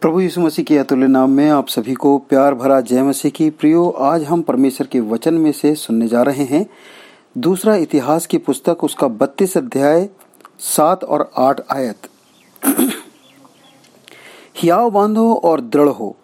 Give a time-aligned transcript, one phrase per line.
[0.00, 3.50] प्रभु यीशु मसीह के अतुल्य नाम में आप सभी को प्यार भरा जय मसीह की।
[3.50, 6.66] प्रियो, आज हम परमेश्वर के वचन में से सुनने जा रहे हैं।
[7.38, 10.08] दूसरा इतिहास की पुस्तक, उसका बत्तीस अध्याय,
[10.58, 11.96] सात और आठ आयत।
[14.56, 16.16] हियाव बांधो और दृढ़ हो।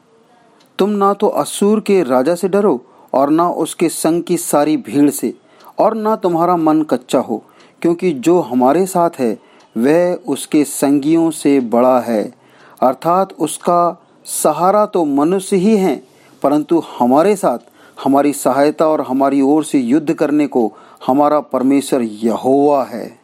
[0.78, 5.10] तुम ना तो असूर के राजा से डरो, और ना उसके संग की सारी भीड़
[5.10, 5.34] से,
[5.78, 7.44] और ना तुम्हारा मन कच्चा हो,
[7.82, 9.38] क्योंकि जो हमारे साथ है,
[9.76, 12.35] वह उसके संगियों से बड़ा है।
[12.80, 15.96] अर्थात उसका सहारा तो मनुष्य ही है,
[16.42, 17.58] परंतु हमारे साथ
[18.04, 20.72] हमारी सहायता और हमारी ओर से युद्ध करने को
[21.06, 23.18] हमारा परमेश्वर यहोवा है।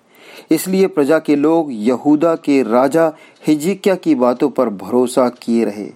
[0.50, 3.12] इसलिए प्रजा के लोग यहूदा के राजा
[3.46, 5.86] हिजिकिया की बातों पर भरोसा किए रहे।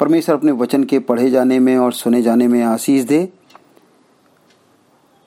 [0.00, 3.28] परमेश्वर अपने वचन के पढ़े जाने में और सुने जाने में आशीष दे।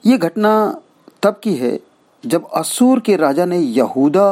[0.04, 0.82] ये घटना
[1.24, 1.80] तब की है
[2.24, 4.32] जब असूर के राजा ने यहूदा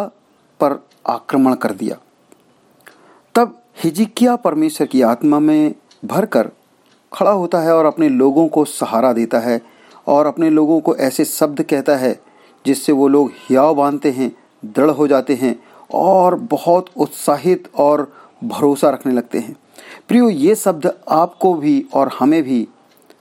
[0.59, 1.97] पर आक्रमण कर दिया।
[3.83, 5.73] हिजिकिया परमेश्वर की आत्मा में
[6.05, 6.49] भरकर
[7.13, 9.61] खड़ा होता है और अपने लोगों को सहारा देता है
[10.07, 12.19] और अपने लोगों को ऐसे शब्द कहता है
[12.65, 14.31] जिससे वो लोग हियाव बांधते हैं,
[14.65, 15.55] दृढ़ हो जाते हैं
[15.93, 18.11] और बहुत उत्साहित और
[18.43, 19.55] भरोसा रखने लगते हैं।
[20.07, 22.67] प्रियो, ये शब्द आपको भी और हमें भी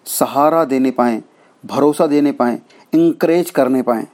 [0.07, 1.23] सहारा देने पाए,
[1.65, 2.61] भरोसा देने पाए
[2.93, 4.07] इंकरेज करने पाए।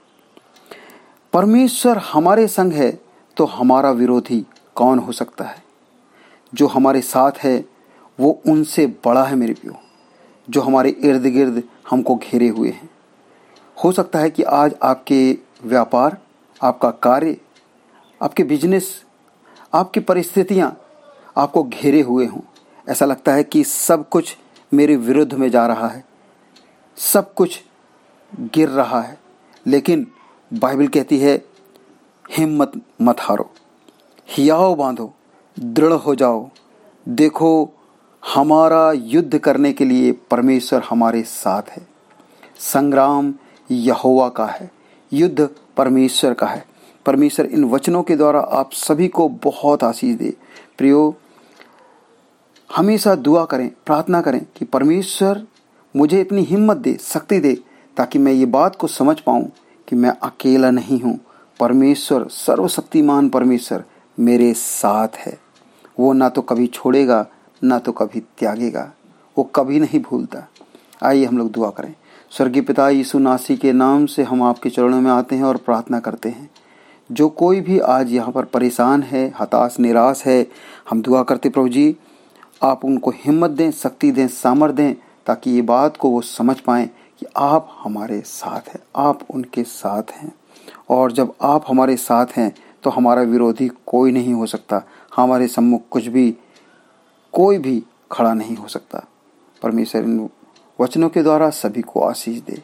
[1.32, 2.90] परमेश्वर हमारे संग है
[3.36, 5.62] तो हमारा विरोधी कौन हो सकता है?
[6.54, 7.64] जो हमारे साथ है,
[8.20, 9.72] वो उनसे बड़ा है मेरे प्यो,
[10.50, 12.90] जो हमारे इर्द गिर्द हमको घेरे हुए हैं।
[13.84, 16.16] हो सकता है कि आज आपके व्यापार,
[16.60, 17.36] आपका कार्य,
[18.20, 19.04] आपके बिज़नेस,
[19.74, 20.76] आपकी परिस्थितियाँ
[21.36, 22.40] आपको घेरे हुए हों।
[22.88, 24.36] ऐसा लगता है कि सब कुछ
[24.72, 26.04] मेरे विरुद्ध में जा रहा है,
[26.96, 27.62] सब कुछ
[28.32, 29.18] गिर रहा है,
[29.66, 30.06] लेकिन
[30.50, 31.36] बाइबल कहती है,
[32.30, 33.50] हिम्मत मत हारो
[34.28, 35.12] हियाओ बांधो
[35.60, 36.48] दृढ़ हो जाओ।
[37.08, 37.70] देखो,
[38.34, 41.86] हमारा युद्ध करने के लिए परमेश्वर हमारे साथ है।
[42.58, 43.34] संग्राम
[43.70, 44.70] यहोवा का है,
[45.12, 46.66] युद्ध परमेश्वर का है।
[47.06, 50.36] परमेश्वर इन वचनों के द्वारा आप सभी को बहुत आशीष दे।
[50.78, 51.14] प्रियो,
[52.76, 55.46] हमेशा दुआ करें, प्रार्थना करें कि परमेश्वर
[55.96, 57.54] मुझे इतनी हिम्मत दे, शक्ति दे,
[57.96, 59.50] ताकि मैं ये बात को समझ पाऊँ
[59.88, 61.18] कि मैं अकेला नहीं हूँ।
[61.60, 63.84] परमेश्वर, सर्वशक्तिमान परमेश्वर
[64.20, 65.41] मेरे साथ है।
[66.00, 67.26] वो ना तो कभी छोड़ेगा,
[67.64, 68.92] ना तो कभी त्यागेगा।
[69.38, 70.48] वो कभी नहीं भूलता।
[71.02, 71.94] आइए हम लोग दुआ करें।
[72.30, 76.00] स्वर्गीय पिता यीशु नासी के नाम से हम आपके चरणों में आते हैं और प्रार्थना
[76.00, 76.50] करते हैं।
[77.12, 80.46] जो कोई भी आज यहाँ पर परेशान है, हताश, निराश है,
[80.90, 81.96] हम दुआ करते प्रभु जी,
[82.62, 84.94] आप उनको हिम्मत दें, शक्ति दें, सामर्थ दें,
[85.26, 90.02] ताकि ये बात को वो समझ पाएँ कि आप हमारे साथ हैं, आप उनके साथ
[90.12, 90.32] हैं।
[90.90, 94.82] और जब आप हमारे साथ हैं तो हमारा विरोधी कोई नहीं हो सकता।
[95.16, 96.36] हमारे सम्मुख कुछ भी,
[97.32, 99.08] कोई भी खड़ा नहीं हो सकता।
[99.62, 100.30] परमेश्वर इन
[100.80, 102.62] वचनों के द्वारा सभी को आशीष दे।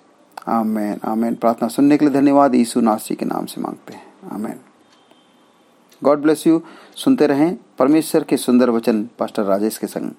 [0.48, 4.60] आमेन आमेन। प्रार्थना सुनने के लिए धन्यवाद। यीशु नासी के नाम से मांगते हैं। आमेन।
[6.04, 6.62] God bless you.
[6.96, 10.10] सुनते रहें परमेश्वर के सुंदर वचन, पास्टर राजेश के संग।